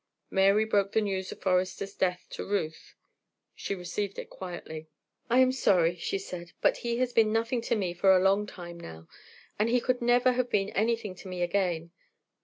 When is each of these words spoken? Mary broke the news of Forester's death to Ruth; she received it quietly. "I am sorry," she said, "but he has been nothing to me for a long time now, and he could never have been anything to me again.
Mary 0.31 0.65
broke 0.65 0.93
the 0.93 0.99
news 0.99 1.31
of 1.31 1.39
Forester's 1.43 1.93
death 1.93 2.25
to 2.31 2.43
Ruth; 2.43 2.95
she 3.53 3.75
received 3.75 4.17
it 4.17 4.31
quietly. 4.31 4.87
"I 5.29 5.37
am 5.41 5.51
sorry," 5.51 5.95
she 5.95 6.17
said, 6.17 6.53
"but 6.59 6.77
he 6.77 6.97
has 6.97 7.13
been 7.13 7.31
nothing 7.31 7.61
to 7.61 7.75
me 7.75 7.93
for 7.93 8.15
a 8.17 8.23
long 8.23 8.47
time 8.47 8.79
now, 8.79 9.07
and 9.59 9.69
he 9.69 9.79
could 9.79 10.01
never 10.01 10.31
have 10.31 10.49
been 10.49 10.69
anything 10.71 11.13
to 11.13 11.27
me 11.27 11.43
again. 11.43 11.91